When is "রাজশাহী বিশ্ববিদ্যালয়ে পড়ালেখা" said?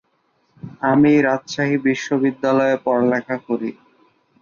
1.21-3.35